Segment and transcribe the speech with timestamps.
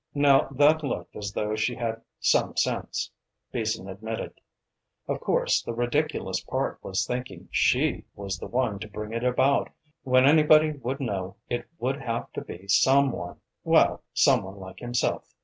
[0.15, 3.11] Now that looked as though she had some sense,
[3.51, 4.41] Beason admitted.
[5.07, 9.69] Of course the ridiculous part was thinking she was the one to bring it about,
[10.01, 14.79] when anybody would know it would have to be some one well, some one like
[14.79, 15.35] himself.